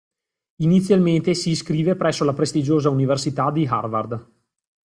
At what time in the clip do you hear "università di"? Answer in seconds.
2.89-3.67